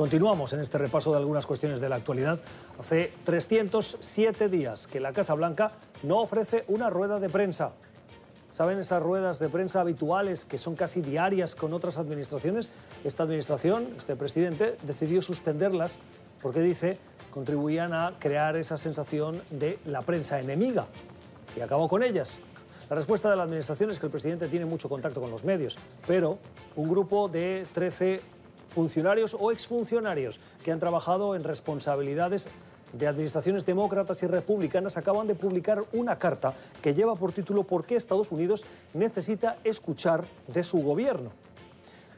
[0.00, 2.40] Continuamos en este repaso de algunas cuestiones de la actualidad.
[2.78, 5.72] Hace 307 días que la Casa Blanca
[6.04, 7.72] no ofrece una rueda de prensa.
[8.54, 12.70] ¿Saben esas ruedas de prensa habituales que son casi diarias con otras administraciones?
[13.04, 15.98] Esta administración, este presidente, decidió suspenderlas
[16.40, 16.96] porque dice
[17.30, 20.86] contribuían a crear esa sensación de la prensa enemiga
[21.54, 22.38] y acabó con ellas.
[22.88, 25.76] La respuesta de la Administración es que el presidente tiene mucho contacto con los medios,
[26.06, 26.38] pero
[26.74, 28.39] un grupo de 13
[28.70, 32.48] funcionarios o exfuncionarios que han trabajado en responsabilidades
[32.92, 37.84] de administraciones demócratas y republicanas acaban de publicar una carta que lleva por título ¿Por
[37.84, 41.30] qué Estados Unidos necesita escuchar de su gobierno?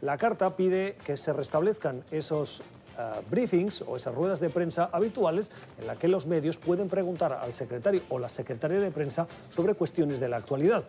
[0.01, 2.63] La carta pide que se restablezcan esos
[2.99, 7.33] eh, briefings o esas ruedas de prensa habituales en las que los medios pueden preguntar
[7.33, 10.85] al secretario o la secretaria de prensa sobre cuestiones de la actualidad.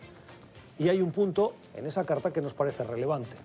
[0.79, 3.35] Y hay un punto en esa carta que nos parece relevante.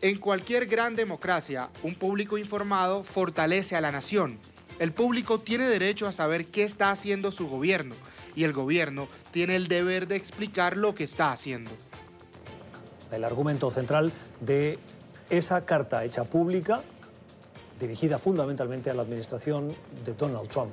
[0.00, 4.38] En cualquier gran democracia, un público informado fortalece a la nación.
[4.78, 7.94] El público tiene derecho a saber qué está haciendo su gobierno
[8.34, 11.70] y el gobierno tiene el deber de explicar lo que está haciendo.
[13.12, 14.78] El argumento central de
[15.30, 16.82] esa carta hecha pública
[17.78, 20.72] dirigida fundamentalmente a la administración de Donald Trump.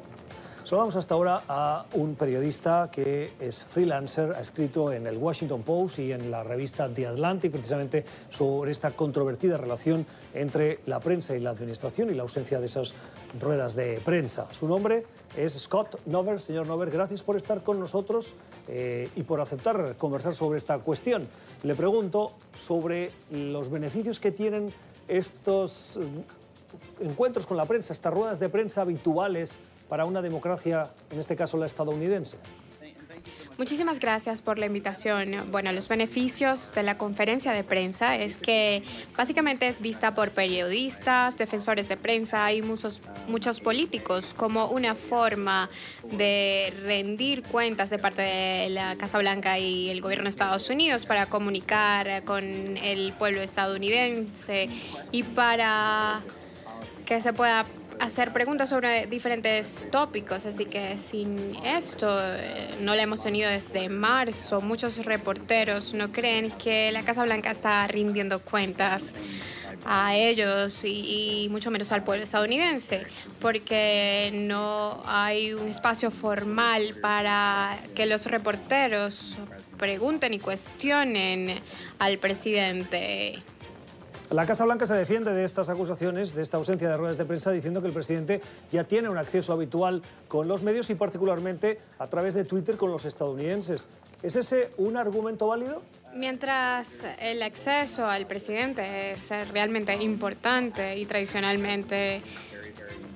[0.63, 5.99] Saludamos hasta ahora a un periodista que es freelancer, ha escrito en el Washington Post
[5.99, 11.39] y en la revista The Atlantic precisamente sobre esta controvertida relación entre la prensa y
[11.39, 12.93] la administración y la ausencia de esas
[13.39, 14.47] ruedas de prensa.
[14.53, 15.03] Su nombre
[15.35, 16.39] es Scott Nover.
[16.39, 18.35] Señor Nover, gracias por estar con nosotros
[18.67, 21.27] eh, y por aceptar conversar sobre esta cuestión.
[21.63, 24.71] Le pregunto sobre los beneficios que tienen
[25.07, 25.99] estos
[27.01, 29.57] encuentros con la prensa, estas ruedas de prensa habituales
[29.91, 32.37] para una democracia, en este caso la estadounidense?
[33.57, 35.51] Muchísimas gracias por la invitación.
[35.51, 38.83] Bueno, los beneficios de la conferencia de prensa es que
[39.17, 45.69] básicamente es vista por periodistas, defensores de prensa y muchos, muchos políticos como una forma
[46.09, 51.05] de rendir cuentas de parte de la Casa Blanca y el gobierno de Estados Unidos
[51.05, 54.69] para comunicar con el pueblo estadounidense
[55.11, 56.21] y para
[57.05, 57.65] que se pueda
[58.01, 63.89] hacer preguntas sobre diferentes tópicos, así que sin esto eh, no la hemos tenido desde
[63.89, 64.59] marzo.
[64.59, 69.13] Muchos reporteros no creen que la Casa Blanca está rindiendo cuentas
[69.85, 73.03] a ellos y, y, mucho menos al pueblo estadounidense,
[73.39, 79.37] porque no hay un espacio formal para que los reporteros
[79.77, 81.59] pregunten y cuestionen
[81.99, 83.41] al presidente.
[84.31, 87.51] La Casa Blanca se defiende de estas acusaciones, de esta ausencia de ruedas de prensa,
[87.51, 88.39] diciendo que el presidente
[88.71, 92.91] ya tiene un acceso habitual con los medios y particularmente a través de Twitter con
[92.91, 93.89] los estadounidenses.
[94.23, 95.81] ¿Es ese un argumento válido?
[96.15, 96.87] Mientras
[97.19, 102.21] el acceso al presidente es realmente importante y tradicionalmente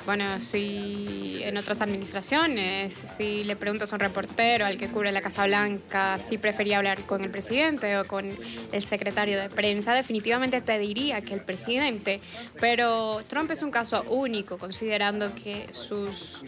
[0.05, 5.21] bueno, si en otras administraciones, si le preguntas a un reportero al que cubre la
[5.21, 8.31] Casa Blanca si prefería hablar con el presidente o con
[8.71, 12.21] el secretario de prensa, definitivamente te diría que el presidente.
[12.59, 16.43] Pero Trump es un caso único, considerando que sus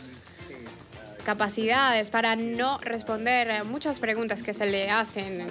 [1.25, 5.47] capacidades para no responder muchas preguntas que se le hacen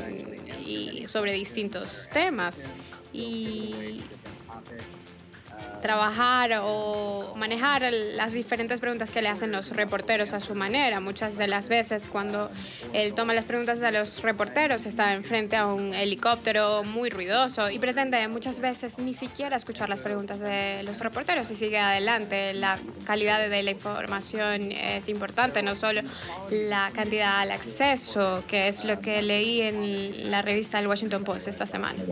[1.06, 2.64] sobre distintos temas.
[3.12, 4.00] Y
[5.86, 10.98] trabajar o manejar las diferentes preguntas que le hacen los reporteros a su manera.
[10.98, 12.50] Muchas de las veces cuando
[12.92, 17.78] él toma las preguntas de los reporteros está enfrente a un helicóptero muy ruidoso y
[17.78, 22.52] pretende muchas veces ni siquiera escuchar las preguntas de los reporteros y sigue adelante.
[22.54, 26.00] La calidad de la información es importante, no solo
[26.50, 31.46] la cantidad al acceso, que es lo que leí en la revista El Washington Post
[31.46, 32.02] esta semana.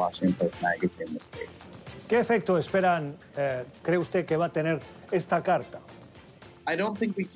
[2.08, 4.78] ¿Qué efecto esperan, eh, cree usted, que va a tener
[5.10, 5.80] esta carta?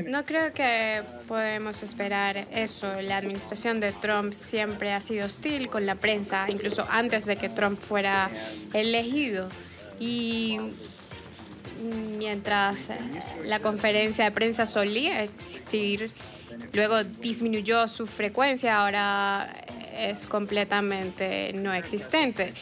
[0.07, 3.01] No creo que podemos esperar eso.
[3.03, 7.49] La administración de Trump siempre ha sido hostil con la prensa, incluso antes de que
[7.51, 8.31] Trump fuera
[8.73, 9.49] elegido.
[10.01, 10.59] Y
[12.19, 12.77] mientras
[13.45, 16.11] la conferencia de prensa solía existir,
[16.73, 19.49] luego disminuyó su frecuencia, ahora
[19.99, 22.55] es completamente no existente.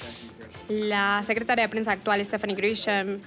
[0.69, 3.21] La secretaria de prensa actual, Stephanie Grisham,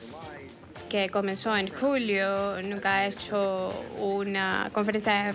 [0.89, 5.33] que comenzó en julio, nunca ha hecho una conferencia de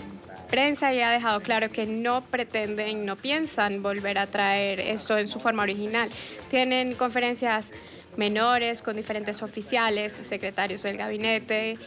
[0.50, 5.28] prensa y ha dejado claro que no pretenden, no piensan volver a traer esto en
[5.28, 6.10] su forma original.
[6.50, 7.72] Tienen conferencias
[8.16, 11.78] menores con diferentes oficiales, secretarios del gabinete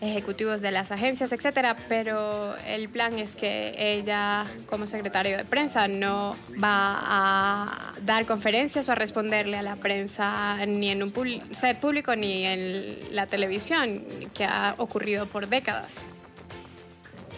[0.00, 5.88] ejecutivos de las agencias, etcétera, pero el plan es que ella, como secretario de prensa,
[5.88, 11.12] no va a dar conferencias o a responderle a la prensa ni en un
[11.52, 14.02] set público ni en la televisión,
[14.34, 16.04] que ha ocurrido por décadas.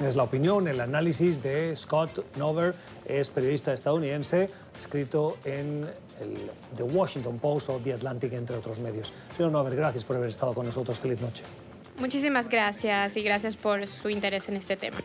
[0.05, 2.75] Es la opinión, el análisis de Scott Nover,
[3.05, 5.88] es periodista estadounidense, escrito en
[6.20, 9.12] el The Washington Post o The Atlantic, entre otros medios.
[9.37, 10.99] Señor Nover, gracias por haber estado con nosotros.
[10.99, 11.43] Feliz noche.
[11.98, 14.98] Muchísimas gracias y gracias por su interés en este tema.